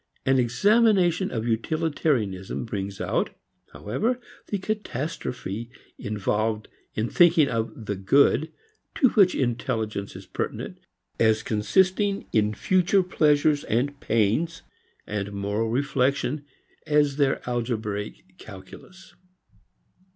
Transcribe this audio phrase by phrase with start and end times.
[0.25, 3.29] An examination of utilitarianism brings out
[3.71, 8.51] however the catastrophe involved in thinking of the good
[8.95, 10.79] to which intelligence is pertinent
[11.19, 14.63] as consisting in future pleasures and pains,
[15.05, 16.45] and moral reflection
[16.87, 19.13] as their algebraic calculus.